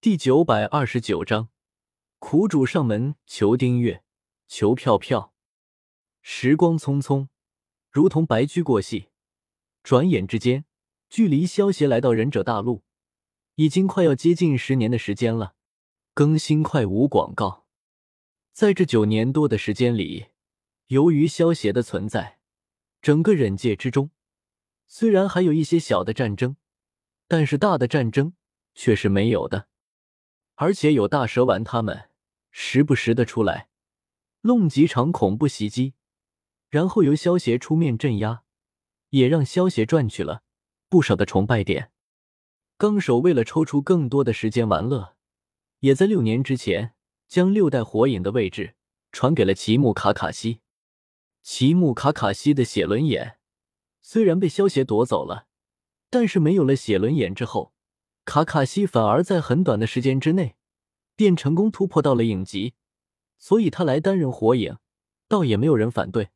[0.00, 1.48] 第九百二十九章，
[2.20, 4.04] 苦主上门求订阅，
[4.46, 5.34] 求票票。
[6.22, 7.26] 时光匆匆，
[7.90, 9.08] 如同白驹过隙，
[9.82, 10.64] 转眼之间，
[11.10, 12.84] 距离萧协来到忍者大陆，
[13.56, 15.56] 已经快要接近十年的时间了。
[16.14, 17.66] 更新快无广告，
[18.52, 20.26] 在这九年多的时间里，
[20.86, 22.38] 由于萧协的存在，
[23.02, 24.12] 整个忍界之中，
[24.86, 26.54] 虽然还有一些小的战争，
[27.26, 28.34] 但是大的战争
[28.76, 29.66] 却是没有的。
[30.60, 32.10] 而且有大蛇丸他们
[32.50, 33.68] 时不时的出来，
[34.40, 35.94] 弄几场恐怖袭击，
[36.68, 38.42] 然后由萧协出面镇压，
[39.10, 40.42] 也让萧协赚取了
[40.88, 41.92] 不少的崇拜点。
[42.76, 45.14] 纲手为了抽出更多的时间玩乐，
[45.78, 46.94] 也在六年之前
[47.28, 48.74] 将六代火影的位置
[49.12, 50.60] 传给了奇木卡卡西。
[51.44, 53.38] 奇木卡卡西的写轮眼
[54.02, 55.46] 虽然被萧协夺走了，
[56.10, 57.72] 但是没有了写轮眼之后。
[58.28, 60.54] 卡卡西反而在很短的时间之内，
[61.16, 62.74] 便成功突破到了影级，
[63.38, 64.76] 所以他来担任火影，
[65.26, 66.28] 倒也没有人反对。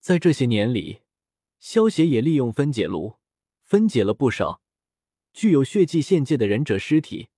[0.00, 1.02] 在这些年里，
[1.60, 3.18] 萧协也利用分解炉
[3.62, 4.60] 分解了不少
[5.32, 7.28] 具有血迹限界的忍者尸体，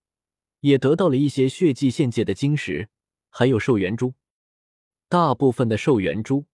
[0.61, 2.89] 也得到了一些血迹限界的晶石，
[3.29, 4.15] 还有寿元珠。
[5.11, 6.47] 大部分的寿元珠，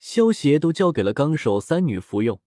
[0.00, 2.40] 萧协都交给了纲手三女服用，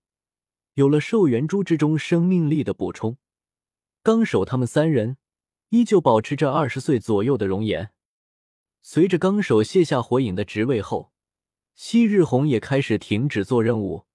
[0.74, 3.16] 有了寿元珠之中生命力的补充。
[4.04, 5.16] 纲手他们三人
[5.70, 7.92] 依旧保持着二十岁左右的容颜。
[8.82, 11.14] 随着纲手卸下火影的职位后，
[11.74, 14.06] 昔日红也开始停止做任务。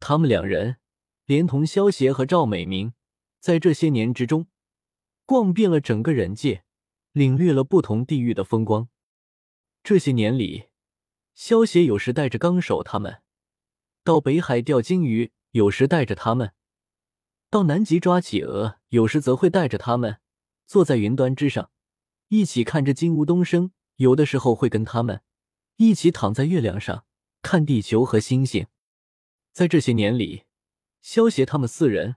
[0.00, 0.78] 他们两人
[1.24, 2.94] 连同萧协和赵美明，
[3.38, 4.48] 在这些年之中
[5.24, 6.64] 逛遍了整个忍界，
[7.12, 8.88] 领略了不同地域的风光。
[9.84, 10.64] 这些年里，
[11.32, 13.22] 萧协有时带着纲手他们
[14.02, 16.54] 到北海钓金鱼，有时带着他们。
[17.48, 20.18] 到南极抓企鹅，有时则会带着他们
[20.66, 21.70] 坐在云端之上，
[22.28, 25.22] 一起看着金乌东升；有的时候会跟他们
[25.76, 27.04] 一起躺在月亮上
[27.42, 28.66] 看地球和星星。
[29.52, 30.42] 在这些年里，
[31.00, 32.16] 萧协他们四人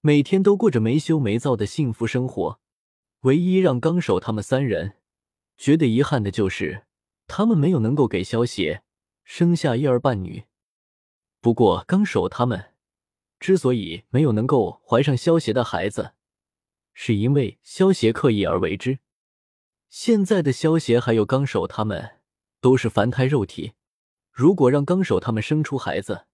[0.00, 2.58] 每天都过着没羞没臊的幸福生活。
[3.20, 4.96] 唯一让纲手他们三人
[5.58, 6.86] 觉得遗憾的就是，
[7.26, 8.82] 他们没有能够给萧协
[9.24, 10.44] 生下一儿半女。
[11.42, 12.69] 不过，纲手他们。
[13.40, 16.12] 之所以没有能够怀上萧邪的孩子，
[16.92, 18.98] 是因为萧邪刻意而为之。
[19.88, 22.20] 现在的萧协还有纲手他们
[22.60, 23.72] 都是凡胎肉体，
[24.30, 26.26] 如果让纲手他们生出孩子，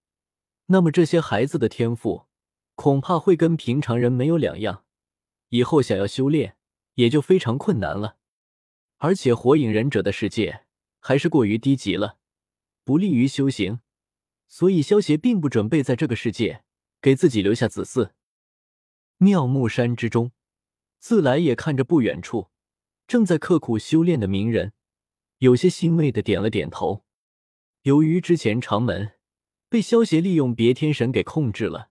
[0.67, 2.27] 那么这些孩子的天赋
[2.75, 4.84] 恐怕会跟平常人没有两样，
[5.50, 6.56] 以后想要修炼
[6.94, 8.17] 也就非常困难了。
[8.99, 10.65] 而且火影忍者的世界
[10.99, 12.19] 还是过于低级了，
[12.83, 13.78] 不利于修行，
[14.49, 16.65] 所以萧协并不准备在这个世界。
[17.06, 18.11] 给自己留下子嗣。
[19.19, 20.33] 妙木山之中，
[20.99, 22.49] 自来也看着不远处
[23.06, 24.72] 正在刻苦修炼的鸣人，
[25.39, 27.05] 有些欣慰的点了点头。
[27.83, 29.12] 由于之前长门
[29.69, 31.91] 被萧协利用别天神给控制了，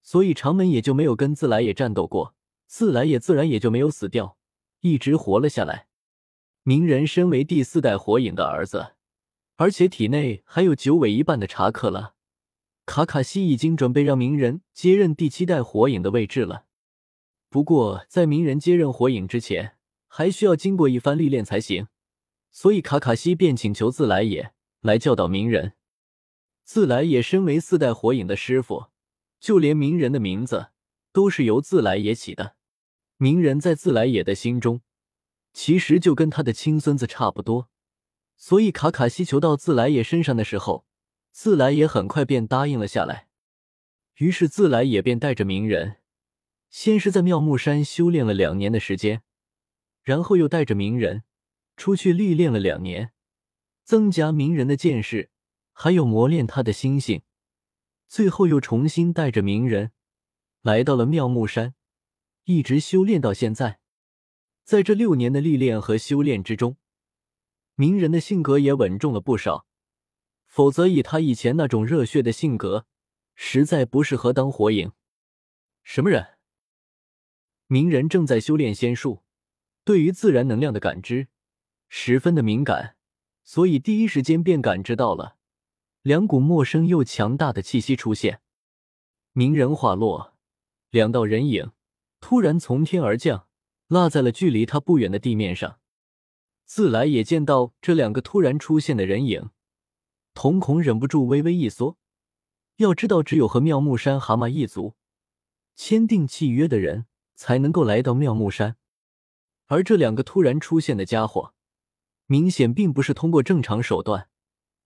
[0.00, 2.34] 所以长门也就没有跟自来也战斗过，
[2.66, 4.38] 自来也自然也就没有死掉，
[4.80, 5.88] 一直活了下来。
[6.62, 8.94] 鸣人身为第四代火影的儿子，
[9.56, 12.14] 而且体内还有九尾一半的查克拉。
[12.86, 16.66] 卡卡西已经准备让鸣人接任第七代火影的位置了，
[17.50, 19.76] 不过在鸣人接任火影之前，
[20.06, 21.88] 还需要经过一番历练才行。
[22.52, 25.72] 所以卡卡西便请求自来也来教导鸣人。
[26.64, 28.86] 自来也身为四代火影的师傅，
[29.40, 30.68] 就连鸣人的名字
[31.12, 32.54] 都是由自来也起的。
[33.16, 34.80] 鸣人在自来也的心中，
[35.52, 37.68] 其实就跟他的亲孙子差不多。
[38.36, 40.85] 所以卡卡西求到自来也身上的时候。
[41.36, 43.28] 自来也很快便答应了下来，
[44.14, 45.98] 于是自来也便带着鸣人，
[46.70, 49.20] 先是在妙木山修炼了两年的时间，
[50.02, 51.24] 然后又带着鸣人
[51.76, 53.12] 出去历练了两年，
[53.84, 55.28] 增加鸣人的见识，
[55.74, 57.20] 还有磨练他的心性，
[58.08, 59.92] 最后又重新带着鸣人
[60.62, 61.74] 来到了妙木山，
[62.44, 63.78] 一直修炼到现在。
[64.64, 66.78] 在这六年的历练和修炼之中，
[67.74, 69.65] 鸣人的性格也稳重了不少。
[70.56, 72.86] 否则，以他以前那种热血的性格，
[73.34, 74.92] 实在不适合当火影。
[75.82, 76.38] 什么人？
[77.66, 79.22] 鸣人正在修炼仙术，
[79.84, 81.28] 对于自然能量的感知
[81.90, 82.96] 十分的敏感，
[83.44, 85.36] 所以第一时间便感知到了
[86.00, 88.40] 两股陌生又强大的气息出现。
[89.32, 90.38] 鸣人话落，
[90.88, 91.72] 两道人影
[92.18, 93.46] 突然从天而降，
[93.88, 95.80] 落在了距离他不远的地面上。
[96.64, 99.50] 自来也见到这两个突然出现的人影。
[100.36, 101.96] 瞳孔忍不住微微一缩。
[102.76, 104.94] 要知道，只有和妙木山蛤蟆一族
[105.74, 108.76] 签订契约的人才能够来到妙木山。
[109.64, 111.54] 而这两个突然出现的家伙，
[112.26, 114.28] 明显并不是通过正常手段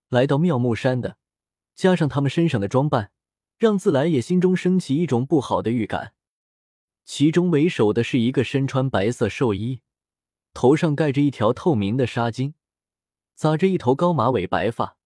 [0.09, 1.19] 来到妙木山的，
[1.75, 3.11] 加上他们身上的装扮，
[3.59, 6.15] 让自来也心中升起一种不好的预感。
[7.05, 9.81] 其中为首的是一个身穿白色寿衣，
[10.55, 12.55] 头上盖着一条透明的纱巾，
[13.35, 14.97] 扎着一头高马尾白发，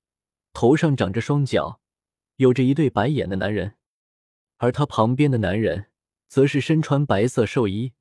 [0.54, 1.80] 头上长着双角，
[2.36, 3.76] 有着一对白眼的男人。
[4.56, 5.90] 而他旁边的男人，
[6.28, 7.92] 则是身穿白色寿衣，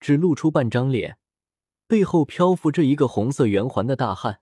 [0.00, 1.18] 只露出半张脸，
[1.86, 4.40] 背后漂浮着一个红色圆环的大汉。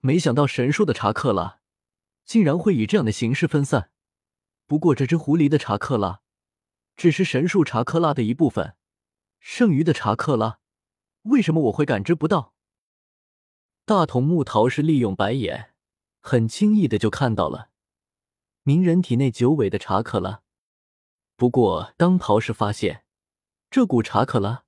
[0.00, 1.60] 没想到神树的查克拉，
[2.24, 3.90] 竟然会以这样的形式分散。
[4.66, 6.20] 不过这只狐狸的查克拉。
[6.94, 8.74] 只是神树查克拉的一部分，
[9.38, 10.60] 剩余的查克拉，
[11.24, 12.54] 为什么我会感知不到？
[13.84, 15.74] 大筒木桃是利用白眼，
[16.28, 17.68] 很轻易的就看到了
[18.64, 20.42] 鸣人体内九尾的查克拉。
[21.36, 23.04] 不过，当桃氏发现
[23.70, 24.64] 这股查克拉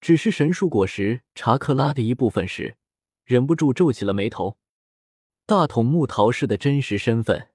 [0.00, 2.76] 只是神树果实查克拉的一部分时，
[3.24, 4.58] 忍不住皱起了眉头。
[5.46, 7.50] 大筒木桃氏的真实身份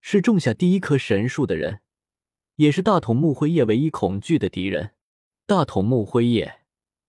[0.00, 1.80] 是种下第一棵神树的人。
[2.56, 4.96] 也是大筒木辉夜唯一恐惧的敌人。
[5.46, 6.62] 大筒木辉夜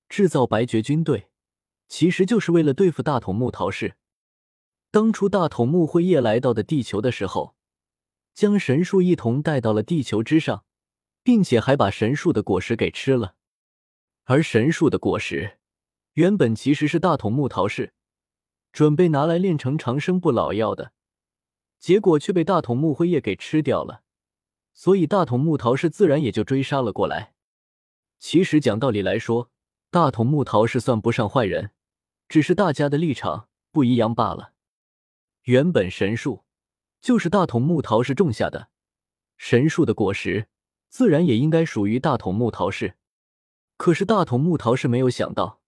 [0.08, 1.30] 制造白绝军队，
[1.88, 3.96] 其实就是为了对付大筒木桃氏。
[4.96, 7.54] 当初大筒木辉夜来到的地球的时候，
[8.34, 10.64] 将神树一同带到了地球之上，
[11.22, 13.36] 并且还把神树的果实给吃了。
[14.24, 15.58] 而神树的果实
[16.14, 17.92] 原本其实是大筒木桃氏
[18.72, 20.94] 准备拿来炼成长生不老药的，
[21.78, 24.04] 结果却被大筒木辉夜给吃掉了。
[24.74, 27.34] 所以，大筒木桃是自然也就追杀了过来。
[28.18, 29.52] 其实讲道理来说，
[29.92, 31.72] 大筒木桃是算不上坏人，
[32.30, 34.54] 只是大家的立场不一样罢了。
[35.46, 36.44] 原本神树
[37.02, 38.70] 就是大筒木桃是种下的，
[39.38, 40.48] 神树的果实
[40.90, 42.96] 自然也应该属于大筒木桃氏。
[43.78, 45.62] 可是大筒木桃是没有想到，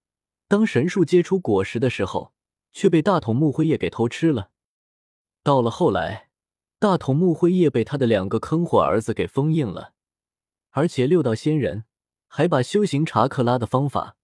[0.47, 2.33] 当神树结出果实的时候，
[2.71, 4.51] 却被大筒木辉夜给偷吃了。
[5.41, 6.25] 到了后来。
[6.79, 9.94] 大筒木辉夜被他的两个坑货儿子给封印了，
[10.69, 11.85] 而且六道仙人
[12.27, 14.15] 还把修行查克拉的方法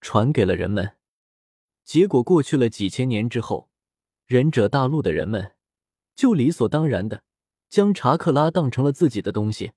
[0.00, 0.98] 传给了人们。
[1.82, 3.70] 结果过去了几千年之后，
[4.26, 5.52] 忍者大陆的人们
[6.14, 7.22] 就理所当然的
[7.68, 9.72] 将查克拉当成了自己的东西。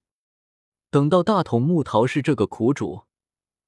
[0.90, 3.04] 等到大筒木桃是这个苦主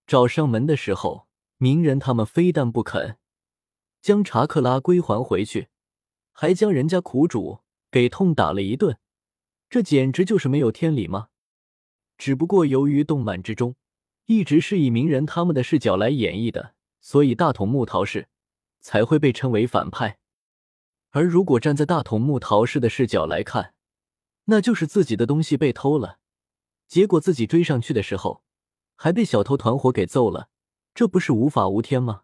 [0.08, 3.18] 找上门的时候，鸣人他们非但不肯
[4.02, 5.68] 将查克拉归还回去，
[6.32, 7.60] 还将人家苦主。
[7.92, 8.98] 给痛打了一顿，
[9.70, 11.28] 这简直就是没有天理吗？
[12.18, 13.76] 只不过由于动漫之中
[14.28, 18.30] 一直是以鸣人他们的视角来演绎的，所以大筒木桃氏
[18.80, 20.20] 才会被称为反派。
[21.12, 23.74] 而如果站在大筒木桃式的视角来看，
[24.46, 26.20] 那就是自己的东西被偷了，
[26.88, 28.44] 结果自己追上去的时候
[28.96, 30.50] 还被小偷团伙给揍了，
[30.94, 32.24] 这不是无法无天吗？